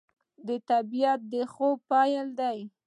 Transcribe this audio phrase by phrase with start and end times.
[0.47, 2.59] د طبیعت د خوب پیل دی